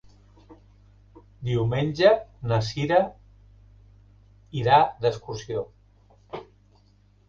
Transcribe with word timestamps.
Diumenge 1.49 2.15
na 2.53 2.59
Cira 2.71 3.01
irà 4.65 4.83
d'excursió. 5.05 5.67